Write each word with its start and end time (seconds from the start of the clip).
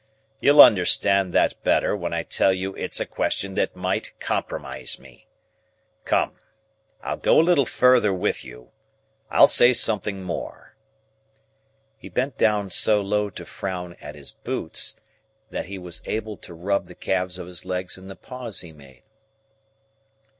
You'll 0.39 0.63
understand 0.63 1.31
that 1.33 1.61
better, 1.63 1.95
when 1.95 2.11
I 2.11 2.23
tell 2.23 2.51
you 2.51 2.73
it's 2.73 2.99
a 2.99 3.05
question 3.05 3.53
that 3.53 3.75
might 3.75 4.19
compromise 4.19 4.97
me. 4.97 5.27
Come! 6.05 6.39
I'll 7.03 7.17
go 7.17 7.39
a 7.39 7.43
little 7.45 7.67
further 7.67 8.11
with 8.11 8.43
you; 8.43 8.71
I'll 9.29 9.45
say 9.45 9.73
something 9.73 10.23
more." 10.23 10.75
He 11.99 12.09
bent 12.09 12.35
down 12.39 12.71
so 12.71 12.99
low 12.99 13.29
to 13.29 13.45
frown 13.45 13.95
at 14.01 14.15
his 14.15 14.31
boots, 14.31 14.95
that 15.51 15.67
he 15.67 15.77
was 15.77 16.01
able 16.05 16.35
to 16.37 16.51
rub 16.55 16.87
the 16.87 16.95
calves 16.95 17.37
of 17.37 17.45
his 17.45 17.63
legs 17.63 17.95
in 17.95 18.07
the 18.07 18.15
pause 18.15 18.61
he 18.61 18.71
made. 18.73 19.03